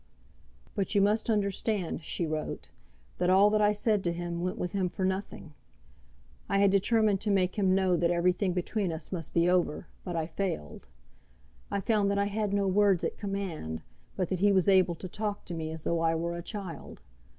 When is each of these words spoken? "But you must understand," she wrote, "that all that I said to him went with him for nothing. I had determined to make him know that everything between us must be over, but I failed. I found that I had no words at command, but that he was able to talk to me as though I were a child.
"But 0.73 0.95
you 0.95 0.99
must 1.01 1.29
understand," 1.29 2.03
she 2.03 2.25
wrote, 2.25 2.69
"that 3.19 3.29
all 3.29 3.51
that 3.51 3.61
I 3.61 3.71
said 3.71 4.03
to 4.05 4.11
him 4.11 4.41
went 4.41 4.57
with 4.57 4.71
him 4.71 4.89
for 4.89 5.05
nothing. 5.05 5.53
I 6.49 6.57
had 6.57 6.71
determined 6.71 7.21
to 7.21 7.29
make 7.29 7.53
him 7.53 7.75
know 7.75 7.95
that 7.95 8.09
everything 8.09 8.51
between 8.51 8.91
us 8.91 9.11
must 9.11 9.31
be 9.31 9.47
over, 9.47 9.85
but 10.03 10.15
I 10.15 10.25
failed. 10.25 10.87
I 11.69 11.81
found 11.81 12.09
that 12.09 12.17
I 12.17 12.25
had 12.25 12.51
no 12.51 12.65
words 12.65 13.03
at 13.03 13.15
command, 13.19 13.83
but 14.15 14.29
that 14.29 14.39
he 14.39 14.51
was 14.51 14.67
able 14.67 14.95
to 14.95 15.07
talk 15.07 15.45
to 15.45 15.53
me 15.53 15.69
as 15.69 15.83
though 15.83 15.99
I 15.99 16.15
were 16.15 16.35
a 16.35 16.41
child. 16.41 17.01